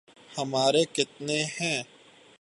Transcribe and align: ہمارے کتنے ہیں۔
ہمارے 0.37 0.83
کتنے 0.93 1.43
ہیں۔ 1.61 1.83